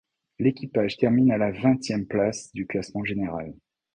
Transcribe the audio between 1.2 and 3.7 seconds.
à la vingtième lace du classement général.